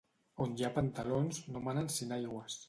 On 0.45 0.55
hi 0.61 0.65
ha 0.67 0.71
pantalons, 0.77 1.43
no 1.53 1.63
manen 1.69 1.93
sinagües. 1.99 2.59